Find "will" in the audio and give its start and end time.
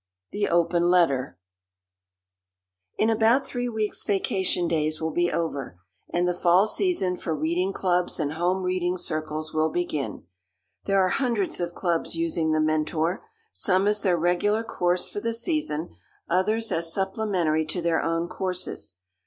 4.99-5.11, 9.53-9.69